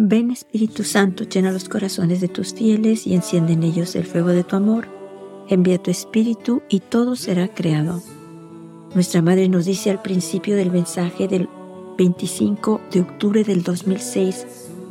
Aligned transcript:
Ven 0.00 0.30
Espíritu 0.30 0.84
Santo, 0.84 1.24
llena 1.24 1.50
los 1.50 1.68
corazones 1.68 2.20
de 2.20 2.28
tus 2.28 2.54
fieles 2.54 3.04
y 3.04 3.14
enciende 3.14 3.54
en 3.54 3.64
ellos 3.64 3.96
el 3.96 4.04
fuego 4.04 4.28
de 4.28 4.44
tu 4.44 4.54
amor. 4.54 4.86
Envía 5.48 5.82
tu 5.82 5.90
Espíritu 5.90 6.62
y 6.68 6.78
todo 6.78 7.16
será 7.16 7.48
creado. 7.48 8.00
Nuestra 8.94 9.22
Madre 9.22 9.48
nos 9.48 9.64
dice 9.64 9.90
al 9.90 10.00
principio 10.00 10.54
del 10.54 10.70
mensaje 10.70 11.26
del 11.26 11.48
25 11.98 12.80
de 12.92 13.00
octubre 13.00 13.42
del 13.42 13.64
2006, 13.64 14.46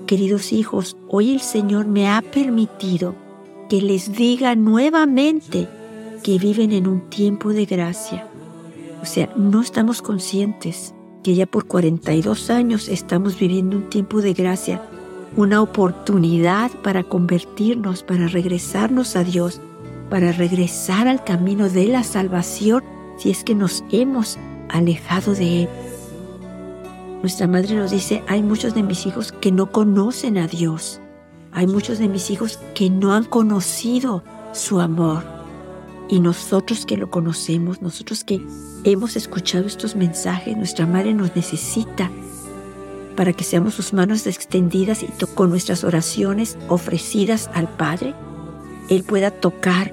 queridos 0.08 0.52
hijos, 0.52 0.98
hoy 1.08 1.32
el 1.32 1.40
Señor 1.40 1.88
me 1.88 2.10
ha 2.10 2.22
permitido 2.22 3.16
que 3.70 3.82
les 3.82 4.12
diga 4.12 4.56
nuevamente 4.56 5.70
que 6.22 6.38
viven 6.38 6.74
en 6.74 6.86
un 6.86 7.10
tiempo 7.10 7.54
de 7.54 7.64
gracia. 7.64 8.28
O 9.02 9.06
sea, 9.06 9.34
no 9.38 9.62
estamos 9.62 10.02
conscientes 10.02 10.94
que 11.24 11.34
ya 11.34 11.46
por 11.46 11.66
42 11.66 12.50
años 12.50 12.90
estamos 12.90 13.40
viviendo 13.40 13.78
un 13.78 13.90
tiempo 13.90 14.22
de 14.22 14.34
gracia 14.34 14.82
una 15.38 15.62
oportunidad 15.62 16.72
para 16.82 17.04
convertirnos, 17.04 18.04
para 18.04 18.28
regresarnos 18.28 19.16
a 19.16 19.24
Dios, 19.24 19.62
para 20.10 20.32
regresar 20.32 21.08
al 21.08 21.24
camino 21.24 21.70
de 21.70 21.86
la 21.86 22.04
salvación 22.04 22.84
si 23.18 23.30
es 23.30 23.44
que 23.44 23.56
nos 23.56 23.84
hemos 23.92 24.38
alejado 24.70 25.34
de 25.34 25.64
Él. 25.64 25.70
Nuestra 27.22 27.48
madre 27.48 27.76
nos 27.76 27.92
dice, 27.92 28.24
hay 28.28 28.42
muchos 28.42 28.74
de 28.74 28.84
mis 28.84 29.06
hijos 29.06 29.32
que 29.32 29.52
no 29.52 29.72
conocen 29.72 30.38
a 30.38 30.48
Dios. 30.48 31.00
Hay 31.52 31.68
muchos 31.68 32.00
de 32.00 32.08
mis 32.08 32.30
hijos 32.32 32.60
que 32.74 32.90
no 32.90 33.14
han 33.14 33.24
conocido 33.24 34.24
su 34.54 34.80
amor. 34.80 35.24
Y 36.10 36.20
nosotros 36.20 36.86
que 36.86 36.98
lo 36.98 37.12
conocemos, 37.12 37.82
nosotros 37.82 38.24
que 38.24 38.42
hemos 38.84 39.16
escuchado 39.16 39.68
estos 39.68 39.96
mensajes, 39.96 40.58
nuestra 40.58 40.88
madre 40.88 41.14
nos 41.14 41.36
necesita 41.36 42.10
para 43.18 43.34
que 43.34 43.44
seamos 43.44 43.74
sus 43.74 43.92
manos 43.94 44.28
extendidas 44.28 45.02
y 45.04 45.08
con 45.36 45.50
nuestras 45.50 45.84
oraciones 45.84 46.56
ofrecidas 46.70 47.50
al 47.54 47.68
Padre, 47.68 48.14
Él 48.90 49.04
pueda 49.04 49.32
tocar 49.32 49.92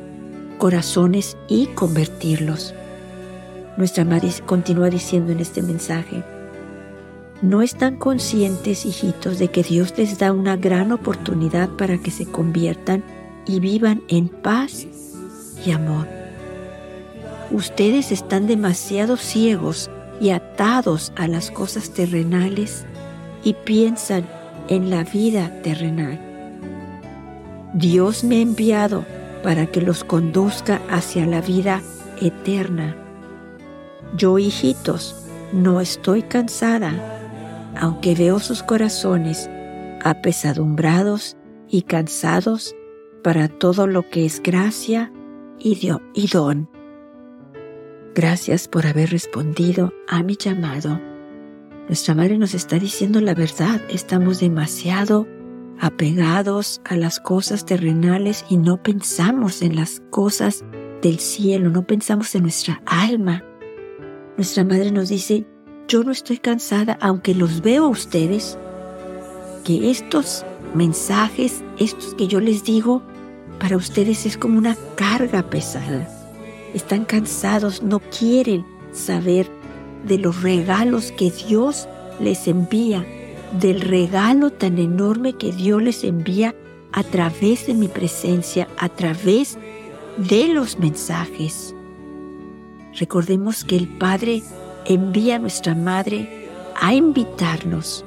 corazones 0.59 1.37
y 1.49 1.67
convertirlos. 1.69 2.75
Nuestra 3.79 4.05
madre 4.05 4.29
continúa 4.47 4.91
diciendo 4.91 5.33
en 5.33 5.41
este 5.41 5.63
mensaje, 5.63 6.23
no 7.41 7.63
están 7.63 7.97
conscientes, 7.97 8.87
hijitos, 8.87 9.39
de 9.39 9.49
que 9.49 9.63
Dios 9.63 9.95
les 9.97 10.19
da 10.19 10.33
una 10.33 10.57
gran 10.57 10.93
oportunidad 10.93 11.71
para 11.71 11.99
que 11.99 12.11
se 12.11 12.27
conviertan 12.27 13.03
y 13.47 13.59
vivan 13.59 14.03
en 14.09 14.29
paz 14.29 14.87
y 15.65 15.71
amor. 15.73 16.07
Ustedes 17.51 18.13
están 18.13 18.47
demasiado 18.47 19.17
ciegos 19.17 19.91
y 20.21 20.31
atados 20.31 21.13
a 21.17 21.27
las 21.27 21.51
cosas 21.51 21.91
terrenales 21.91 22.87
y 23.45 23.53
piensan 23.53 24.25
en 24.69 24.91
la 24.91 25.05
vida 25.05 25.51
terrenal. 25.63 26.19
Dios 27.75 28.25
me 28.25 28.37
ha 28.37 28.41
enviado 28.41 29.05
para 29.43 29.67
que 29.67 29.81
los 29.81 30.03
conduzca 30.03 30.81
hacia 30.89 31.27
la 31.27 31.41
vida 31.41 31.83
eterna. 32.21 32.97
Yo, 34.17 34.39
hijitos, 34.39 35.27
no 35.53 35.81
estoy 35.81 36.23
cansada, 36.23 36.93
aunque 37.79 38.15
veo 38.15 38.39
sus 38.39 38.63
corazones 38.63 39.51
apesadumbrados 40.03 41.37
y 41.69 41.83
cansados 41.83 42.75
para 43.23 43.49
todo 43.49 43.87
lo 43.87 44.09
que 44.09 44.25
es 44.25 44.43
gracia 44.43 45.13
y 45.59 46.29
don. 46.29 46.69
Gracias 48.15 48.69
por 48.69 48.87
haber 48.87 49.11
respondido 49.11 49.93
a 50.09 50.23
mi 50.23 50.37
llamado 50.37 51.01
nuestra 51.89 52.15
madre 52.15 52.39
nos 52.39 52.55
está 52.55 52.79
diciendo 52.79 53.21
la 53.21 53.35
verdad, 53.35 53.81
estamos 53.89 54.41
demasiado 54.41 55.27
apegados 55.81 56.81
a 56.85 56.97
las 56.97 57.21
cosas 57.21 57.67
terrenales 57.67 58.45
y 58.49 58.57
no 58.57 58.83
pensamos 58.83 59.61
en 59.61 59.77
las 59.77 60.01
cosas 60.11 60.65
del 61.03 61.19
cielo, 61.19 61.69
no 61.69 61.87
pensamos 61.87 62.35
en 62.35 62.43
nuestra 62.43 62.83
alma. 62.87 63.45
Nuestra 64.37 64.65
madre 64.65 64.91
nos 64.93 65.11
dice, 65.11 65.47
yo 65.87 66.03
no 66.03 66.13
estoy 66.13 66.39
cansada, 66.39 66.97
aunque 67.01 67.35
los 67.35 67.61
veo 67.61 67.85
a 67.85 67.89
ustedes, 67.89 68.59
que 69.65 69.91
estos 69.91 70.45
mensajes, 70.75 71.63
estos 71.79 72.15
que 72.15 72.27
yo 72.27 72.41
les 72.41 72.65
digo, 72.65 73.03
para 73.61 73.77
ustedes 73.77 74.25
es 74.25 74.39
como 74.39 74.59
una 74.59 74.77
carga 74.97 75.43
pesada. 75.51 76.09
Están 76.73 77.05
cansados, 77.05 77.83
no 77.83 78.01
quieren 78.01 78.65
saber 78.93 79.51
de 80.05 80.19
los 80.19 80.43
regalos 80.43 81.13
que 81.13 81.31
Dios 81.31 81.89
les 82.21 82.47
envía, 82.49 83.05
del 83.61 83.81
regalo 83.81 84.51
tan 84.51 84.79
enorme 84.79 85.35
que 85.35 85.53
Dios 85.53 85.83
les 85.83 86.05
envía 86.05 86.55
a 86.93 87.03
través 87.03 87.67
de 87.67 87.75
mi 87.75 87.89
presencia, 87.89 88.69
a 88.79 88.89
través 88.89 89.59
de 90.17 90.49
los 90.49 90.79
mensajes. 90.79 91.75
Recordemos 92.99 93.65
que 93.65 93.77
el 93.77 93.89
Padre 93.89 94.43
envía 94.85 95.37
a 95.37 95.39
nuestra 95.39 95.75
Madre 95.75 96.49
a 96.81 96.95
invitarnos 96.95 98.05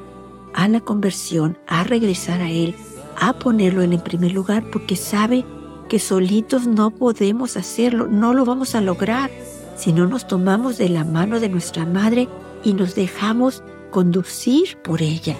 a 0.54 0.68
la 0.68 0.80
conversión, 0.80 1.58
a 1.68 1.84
regresar 1.84 2.42
a 2.42 2.50
Él, 2.50 2.76
a 3.20 3.34
ponerlo 3.34 3.82
en 3.82 3.94
el 3.94 4.02
primer 4.02 4.32
lugar, 4.32 4.64
porque 4.72 4.96
sabe 4.96 5.46
que 5.90 6.00
solitos 6.00 6.68
no 6.68 6.92
podemos 6.92 7.58
hacerlo, 7.58 8.08
no 8.08 8.34
lo 8.34 8.46
vamos 8.46 8.76
a 8.76 8.82
lograr 8.82 9.30
si 9.78 9.94
no 9.94 10.08
nos 10.08 10.28
tomamos 10.28 10.78
de 10.78 10.90
la 10.90 11.04
mano 11.04 11.40
de 11.40 11.50
nuestra 11.50 11.86
madre 11.86 12.28
y 12.64 12.74
nos 12.74 12.96
dejamos 12.96 13.64
conducir 13.92 14.78
por 14.84 15.02
ella. 15.02 15.36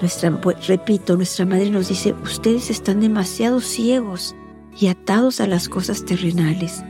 Pues, 0.00 0.66
repito, 0.66 1.16
nuestra 1.16 1.46
madre 1.46 1.70
nos 1.70 1.88
dice, 1.88 2.14
ustedes 2.22 2.70
están 2.70 3.00
demasiado 3.00 3.60
ciegos 3.60 4.34
y 4.78 4.88
atados 4.88 5.40
a 5.40 5.46
las 5.46 5.68
cosas 5.68 6.04
terrenales 6.04 6.82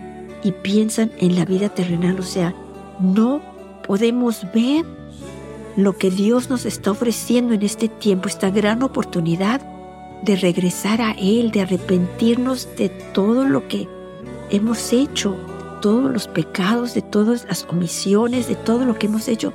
y 0.43 0.53
piensan 0.53 1.13
en 1.19 1.37
la 1.37 1.45
vida 1.45 1.69
terrenal, 1.69 2.19
o 2.19 2.23
sea, 2.23 2.55
no 3.01 3.41
podemos 3.87 4.47
ver 4.55 4.85
lo 5.77 5.97
que 5.97 6.11
Dios 6.11 6.51
nos 6.51 6.67
está 6.67 6.93
ofreciendo 6.93 7.55
en 7.55 7.63
este 7.63 7.89
tiempo, 7.89 8.29
esta 8.29 8.51
gran 8.51 8.83
oportunidad 8.83 9.61
de 10.23 10.37
regresar 10.37 11.01
a 11.01 11.13
Él, 11.13 11.51
de 11.51 11.63
arrepentirnos 11.63 12.69
de 12.77 12.89
todo 12.89 13.45
lo 13.45 13.69
que 13.69 13.89
hemos 14.51 14.93
hecho 14.93 15.37
todos 15.85 16.11
los 16.11 16.29
pecados, 16.29 16.95
de 16.95 17.03
todas 17.03 17.45
las 17.45 17.67
omisiones, 17.69 18.49
de 18.49 18.55
todo 18.55 18.87
lo 18.87 18.99
que 18.99 19.05
hemos 19.07 19.29
hecho 19.29 19.53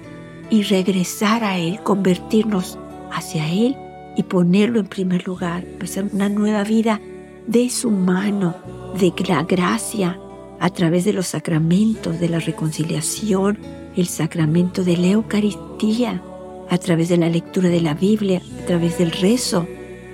y 0.51 0.61
regresar 0.61 1.43
a 1.43 1.57
Él, 1.57 1.79
convertirnos 1.81 2.77
hacia 3.11 3.51
Él 3.51 3.75
y 4.15 4.21
ponerlo 4.21 4.79
en 4.79 4.85
primer 4.85 5.25
lugar, 5.25 5.63
empezar 5.63 6.05
una 6.13 6.29
nueva 6.29 6.63
vida 6.63 7.01
de 7.47 7.67
su 7.71 7.89
mano, 7.89 8.55
de 8.99 9.11
la 9.27 9.41
gracia, 9.41 10.19
a 10.59 10.69
través 10.69 11.03
de 11.03 11.13
los 11.13 11.25
sacramentos, 11.25 12.19
de 12.19 12.29
la 12.29 12.37
reconciliación, 12.37 13.57
el 13.95 14.05
sacramento 14.05 14.83
de 14.83 14.97
la 14.97 15.07
Eucaristía, 15.07 16.21
a 16.69 16.77
través 16.77 17.09
de 17.09 17.17
la 17.17 17.29
lectura 17.29 17.69
de 17.69 17.81
la 17.81 17.95
Biblia, 17.95 18.39
a 18.61 18.65
través 18.67 18.99
del 18.99 19.13
rezo 19.13 19.65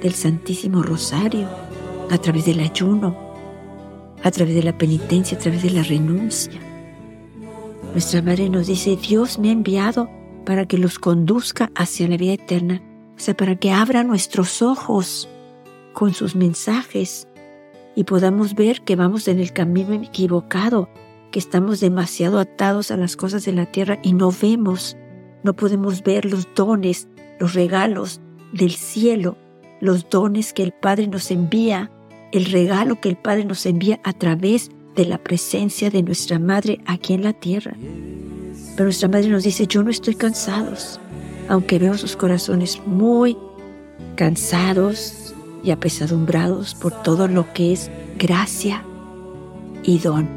del 0.02 0.14
Santísimo 0.14 0.82
Rosario, 0.82 1.50
a 2.10 2.18
través 2.20 2.46
del 2.46 2.62
ayuno, 2.62 3.25
a 4.26 4.32
través 4.32 4.56
de 4.56 4.64
la 4.64 4.76
penitencia, 4.76 5.38
a 5.38 5.40
través 5.40 5.62
de 5.62 5.70
la 5.70 5.84
renuncia. 5.84 6.60
Nuestra 7.92 8.24
Madre 8.24 8.50
nos 8.50 8.66
dice, 8.66 8.98
Dios 8.98 9.38
me 9.38 9.50
ha 9.50 9.52
enviado 9.52 10.10
para 10.46 10.66
que 10.66 10.80
los 10.80 10.98
conduzca 10.98 11.70
hacia 11.76 12.08
la 12.08 12.18
vida 12.18 12.34
eterna, 12.34 12.82
o 13.16 13.20
sea, 13.20 13.38
para 13.38 13.56
que 13.56 13.72
abra 13.72 14.04
nuestros 14.04 14.64
ojos 14.64 15.30
con 15.94 16.16
sus 16.16 16.36
mensajes 16.36 17.28
y 17.96 18.06
podamos 18.06 18.56
ver 18.56 18.82
que 18.82 18.96
vamos 18.96 19.28
en 19.28 19.40
el 19.40 19.54
camino 19.54 19.94
equivocado, 19.94 20.90
que 21.32 21.38
estamos 21.38 21.80
demasiado 21.80 22.40
atados 22.40 22.90
a 22.90 22.98
las 22.98 23.16
cosas 23.16 23.46
de 23.46 23.54
la 23.54 23.68
tierra 23.68 24.00
y 24.02 24.14
no 24.14 24.32
vemos, 24.32 24.98
no 25.44 25.56
podemos 25.56 26.02
ver 26.02 26.26
los 26.26 26.48
dones, 26.56 27.08
los 27.40 27.54
regalos 27.54 28.22
del 28.54 28.72
cielo, 28.72 29.38
los 29.82 30.10
dones 30.10 30.52
que 30.52 30.64
el 30.64 30.72
Padre 30.72 31.06
nos 31.06 31.30
envía 31.30 31.92
el 32.38 32.46
regalo 32.46 33.00
que 33.00 33.10
el 33.10 33.16
Padre 33.16 33.46
nos 33.46 33.66
envía 33.66 34.00
a 34.04 34.14
través 34.14 34.70
de 34.96 35.06
la 35.06 35.18
presencia 35.18 35.90
de 35.90 36.04
nuestra 36.04 36.40
Madre 36.40 36.80
aquí 36.86 37.14
en 37.14 37.24
la 37.24 37.34
tierra. 37.34 37.76
Pero 38.76 38.86
nuestra 38.86 39.10
Madre 39.10 39.30
nos 39.30 39.44
dice, 39.44 39.68
yo 39.68 39.84
no 39.84 39.90
estoy 39.90 40.16
cansados, 40.16 41.00
aunque 41.48 41.80
veo 41.80 41.98
sus 41.98 42.16
corazones 42.16 42.82
muy 42.86 43.38
cansados 44.16 45.34
y 45.64 45.72
apesadumbrados 45.72 46.76
por 46.76 47.04
todo 47.04 47.28
lo 47.28 47.52
que 47.54 47.74
es 47.74 47.90
gracia 48.18 48.84
y 49.84 50.00
don. 50.00 50.28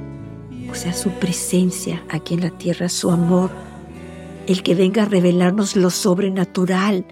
O 0.70 0.74
sea, 0.74 0.92
su 0.92 1.10
presencia 1.10 2.02
aquí 2.08 2.34
en 2.34 2.42
la 2.42 2.50
tierra, 2.50 2.88
su 2.88 3.10
amor, 3.10 3.50
el 4.46 4.62
que 4.62 4.74
venga 4.74 5.02
a 5.02 5.06
revelarnos 5.06 5.76
lo 5.76 5.90
sobrenatural 5.90 7.04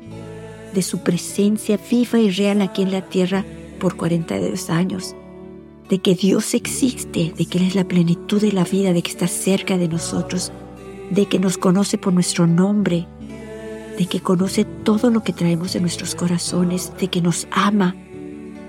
de 0.74 0.82
su 0.82 0.98
presencia 1.00 1.78
viva 1.90 2.18
y 2.18 2.30
real 2.30 2.60
aquí 2.62 2.82
en 2.82 2.92
la 2.92 3.02
tierra 3.02 3.44
por 3.78 3.96
42 3.96 4.70
años, 4.70 5.14
de 5.88 5.98
que 5.98 6.14
Dios 6.14 6.54
existe, 6.54 7.32
de 7.36 7.46
que 7.46 7.58
Él 7.58 7.64
es 7.64 7.74
la 7.74 7.84
plenitud 7.84 8.40
de 8.40 8.52
la 8.52 8.64
vida, 8.64 8.92
de 8.92 9.02
que 9.02 9.10
está 9.10 9.28
cerca 9.28 9.78
de 9.78 9.88
nosotros, 9.88 10.52
de 11.10 11.26
que 11.26 11.38
nos 11.38 11.58
conoce 11.58 11.98
por 11.98 12.12
nuestro 12.12 12.46
nombre, 12.46 13.06
de 13.98 14.06
que 14.06 14.20
conoce 14.20 14.64
todo 14.64 15.10
lo 15.10 15.22
que 15.22 15.32
traemos 15.32 15.74
en 15.74 15.82
nuestros 15.82 16.14
corazones, 16.14 16.92
de 17.00 17.08
que 17.08 17.22
nos 17.22 17.46
ama 17.50 17.94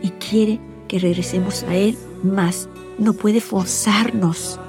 y 0.01 0.09
quiere 0.11 0.59
que 0.87 0.99
regresemos 0.99 1.63
a 1.63 1.75
Él, 1.75 1.97
más 2.23 2.69
no 2.97 3.13
puede 3.13 3.41
forzarnos 3.41 4.59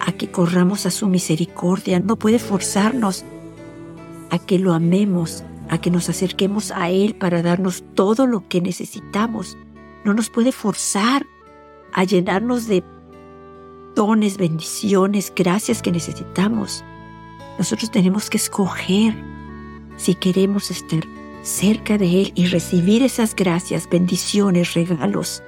a 0.00 0.12
que 0.12 0.30
corramos 0.30 0.86
a 0.86 0.90
su 0.90 1.06
misericordia, 1.06 2.00
no 2.00 2.16
puede 2.16 2.38
forzarnos 2.38 3.24
a 4.30 4.38
que 4.38 4.58
lo 4.58 4.72
amemos, 4.72 5.44
a 5.72 5.78
que 5.78 5.90
nos 5.90 6.10
acerquemos 6.10 6.70
a 6.70 6.90
Él 6.90 7.14
para 7.14 7.40
darnos 7.40 7.82
todo 7.94 8.26
lo 8.26 8.46
que 8.46 8.60
necesitamos. 8.60 9.56
No 10.04 10.12
nos 10.12 10.28
puede 10.28 10.52
forzar 10.52 11.24
a 11.94 12.04
llenarnos 12.04 12.66
de 12.66 12.84
dones, 13.96 14.36
bendiciones, 14.36 15.32
gracias 15.34 15.80
que 15.80 15.90
necesitamos. 15.90 16.84
Nosotros 17.56 17.90
tenemos 17.90 18.28
que 18.28 18.36
escoger 18.36 19.14
si 19.96 20.14
queremos 20.14 20.70
estar 20.70 21.06
cerca 21.40 21.96
de 21.96 22.20
Él 22.20 22.32
y 22.34 22.48
recibir 22.48 23.02
esas 23.02 23.34
gracias, 23.34 23.88
bendiciones, 23.88 24.74
regalos 24.74 25.42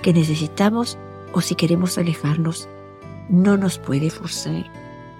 que 0.00 0.14
necesitamos 0.14 0.96
o 1.34 1.42
si 1.42 1.54
queremos 1.56 1.98
alejarnos. 1.98 2.70
No 3.28 3.58
nos 3.58 3.78
puede 3.78 4.08
forzar, 4.08 4.64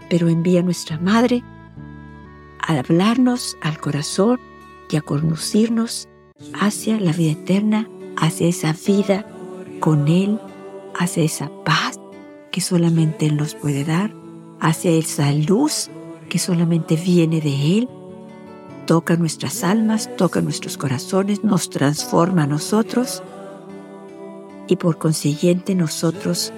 pero 0.08 0.30
envía 0.30 0.60
a 0.60 0.62
nuestra 0.62 0.98
Madre 0.98 1.44
a 2.69 2.79
hablarnos 2.79 3.56
al 3.62 3.81
corazón 3.81 4.38
y 4.91 4.97
a 4.97 5.00
conducirnos 5.00 6.06
hacia 6.61 7.00
la 7.00 7.12
vida 7.12 7.32
eterna, 7.32 7.88
hacia 8.17 8.47
esa 8.47 8.75
vida 8.87 9.26
con 9.81 10.06
Él, 10.06 10.38
hacia 10.99 11.25
esa 11.25 11.50
paz 11.65 11.99
que 12.53 12.61
solamente 12.61 13.26
Él 13.26 13.37
nos 13.37 13.55
puede 13.55 13.85
dar, 13.85 14.15
hacia 14.61 14.91
esa 14.91 15.32
luz 15.32 15.91
que 16.29 16.38
solamente 16.38 16.97
viene 16.97 17.41
de 17.41 17.79
Él. 17.79 17.88
Toca 18.87 19.17
nuestras 19.17 19.65
almas, 19.65 20.15
toca 20.17 20.43
nuestros 20.43 20.76
corazones, 20.76 21.43
nos 21.44 21.70
transforma 21.70 22.43
a 22.43 22.47
nosotros 22.47 23.23
y 24.67 24.76
por 24.76 24.99
consiguiente 24.99 25.75
nosotros 25.75 26.53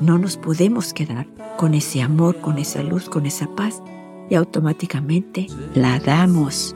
no 0.00 0.16
nos 0.16 0.36
podemos 0.36 0.92
quedar 0.92 1.26
con 1.56 1.74
ese 1.74 2.02
amor, 2.02 2.40
con 2.40 2.58
esa 2.58 2.84
luz, 2.84 3.08
con 3.08 3.26
esa 3.26 3.48
paz 3.56 3.82
y 4.30 4.36
automáticamente 4.36 5.48
la 5.74 5.98
damos 5.98 6.74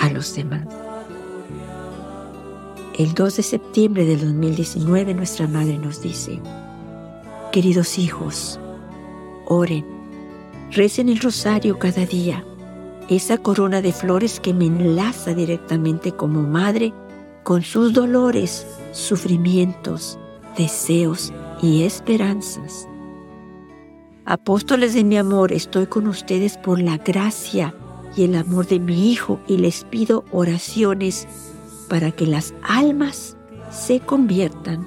a 0.00 0.08
los 0.08 0.34
demás. 0.34 0.66
El 2.98 3.12
2 3.14 3.36
de 3.36 3.42
septiembre 3.42 4.04
del 4.04 4.20
2019 4.20 5.14
nuestra 5.14 5.46
madre 5.48 5.78
nos 5.78 6.00
dice, 6.00 6.40
queridos 7.50 7.98
hijos, 7.98 8.60
oren, 9.46 9.84
recen 10.70 11.08
el 11.08 11.18
rosario 11.18 11.78
cada 11.78 12.06
día, 12.06 12.44
esa 13.08 13.38
corona 13.38 13.82
de 13.82 13.92
flores 13.92 14.40
que 14.40 14.54
me 14.54 14.66
enlaza 14.66 15.34
directamente 15.34 16.12
como 16.12 16.42
madre 16.42 16.92
con 17.42 17.62
sus 17.62 17.92
dolores, 17.92 18.66
sufrimientos, 18.92 20.18
deseos 20.56 21.32
y 21.60 21.82
esperanzas. 21.82 22.86
Apóstoles 24.24 24.94
de 24.94 25.02
mi 25.02 25.18
amor, 25.18 25.52
estoy 25.52 25.86
con 25.86 26.06
ustedes 26.06 26.56
por 26.56 26.80
la 26.80 26.96
gracia 26.96 27.74
y 28.16 28.22
el 28.22 28.36
amor 28.36 28.68
de 28.68 28.78
mi 28.78 29.10
Hijo 29.10 29.40
y 29.48 29.56
les 29.56 29.82
pido 29.82 30.24
oraciones 30.30 31.26
para 31.88 32.12
que 32.12 32.26
las 32.26 32.54
almas 32.62 33.36
se 33.72 33.98
conviertan. 33.98 34.86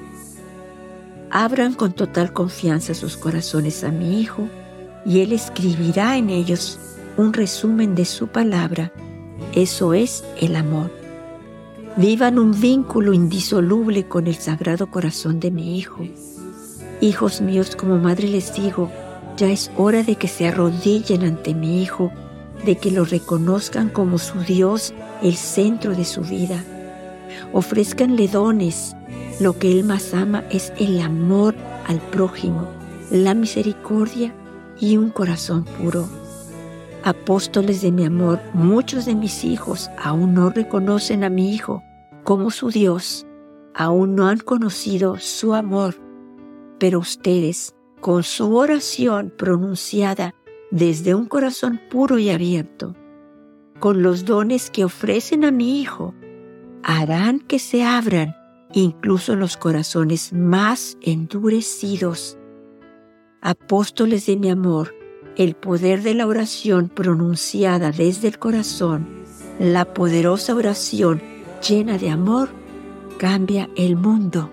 Abran 1.32 1.74
con 1.74 1.92
total 1.92 2.32
confianza 2.32 2.94
sus 2.94 3.18
corazones 3.18 3.84
a 3.84 3.92
mi 3.92 4.22
Hijo 4.22 4.48
y 5.06 5.20
Él 5.20 5.34
escribirá 5.34 6.16
en 6.16 6.30
ellos 6.30 6.80
un 7.18 7.34
resumen 7.34 7.94
de 7.94 8.06
su 8.06 8.28
palabra. 8.28 8.94
Eso 9.54 9.94
es 9.94 10.24
el 10.40 10.56
amor. 10.56 10.92
Vivan 11.98 12.40
un 12.40 12.58
vínculo 12.58 13.12
indisoluble 13.12 14.08
con 14.08 14.28
el 14.28 14.36
sagrado 14.36 14.88
corazón 14.88 15.42
de 15.42 15.52
mi 15.52 15.78
Hijo. 15.78 16.08
Hijos 17.02 17.42
míos, 17.42 17.76
como 17.76 17.98
madre 17.98 18.30
les 18.30 18.54
digo, 18.54 18.90
ya 19.38 19.50
es 19.50 19.72
hora 19.78 20.04
de 20.04 20.16
que 20.16 20.28
se 20.28 20.48
arrodillen 20.48 21.24
ante 21.24 21.54
mi 21.54 21.82
Hijo, 21.82 22.12
de 22.66 22.78
que 22.78 22.92
lo 22.92 23.06
reconozcan 23.06 23.90
como 23.90 24.18
su 24.18 24.40
Dios, 24.40 24.94
el 25.22 25.36
centro 25.36 25.96
de 25.96 26.06
su 26.06 26.22
vida. 26.22 26.64
Ofrezcanle 27.54 28.28
dones. 28.28 28.96
Lo 29.40 29.58
que 29.60 29.72
Él 29.72 29.84
más 29.84 30.14
ama 30.14 30.46
es 30.50 30.72
el 30.78 31.02
amor 31.02 31.56
al 31.88 32.00
prójimo, 32.00 32.70
la 33.12 33.34
misericordia 33.34 34.34
y 34.80 34.98
un 34.98 35.10
corazón 35.10 35.66
puro. 35.66 36.08
Apóstoles 37.04 37.82
de 37.82 37.92
mi 37.92 38.06
amor, 38.06 38.40
muchos 38.54 39.06
de 39.06 39.14
mis 39.14 39.44
hijos 39.44 39.90
aún 40.02 40.34
no 40.34 40.50
reconocen 40.50 41.24
a 41.24 41.30
mi 41.30 41.54
Hijo 41.54 41.84
como 42.24 42.50
su 42.50 42.72
Dios, 42.72 43.28
aún 43.76 44.16
no 44.16 44.28
han 44.28 44.40
conocido 44.40 45.20
su 45.20 45.54
amor, 45.54 45.96
pero 46.80 47.00
ustedes 47.00 47.76
con 48.06 48.22
su 48.22 48.56
oración 48.56 49.34
pronunciada 49.36 50.36
desde 50.70 51.16
un 51.16 51.26
corazón 51.26 51.82
puro 51.90 52.20
y 52.20 52.30
abierto, 52.30 52.96
con 53.80 54.04
los 54.04 54.26
dones 54.26 54.70
que 54.70 54.86
ofrecen 54.86 55.44
a 55.44 55.50
mi 55.50 55.82
Hijo, 55.82 56.14
harán 56.84 57.40
que 57.40 57.58
se 57.58 57.84
abran 57.84 58.36
incluso 58.74 59.36
los 59.36 59.58
corazones 59.58 60.34
más 60.34 61.00
endurecidos. 61.02 62.38
Apóstoles 63.42 64.28
de 64.28 64.38
mi 64.38 64.52
amor, 64.52 64.94
el 65.36 65.56
poder 65.56 66.04
de 66.04 66.14
la 66.14 66.28
oración 66.28 66.90
pronunciada 66.90 67.92
desde 67.92 68.28
el 68.28 68.38
corazón, 68.38 69.24
la 69.58 69.96
poderosa 69.96 70.54
oración 70.54 71.24
llena 71.68 71.98
de 71.98 72.12
amor, 72.12 72.50
cambia 73.18 73.68
el 73.76 73.96
mundo. 73.96 74.52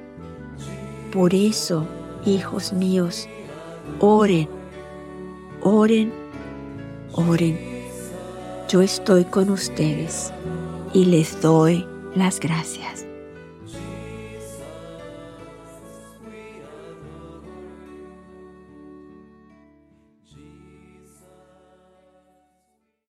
Por 1.13 1.35
eso, 1.35 1.87
hijos 2.25 2.73
míos, 2.73 3.29
Oren, 4.01 4.49
oren, 5.63 6.13
oren. 7.13 7.59
Yo 8.69 8.81
estoy 8.81 9.25
con 9.25 9.51
ustedes 9.51 10.33
y 10.93 11.05
les 11.05 11.41
doy 11.41 11.87
las 12.15 12.41
gracias. 12.41 13.07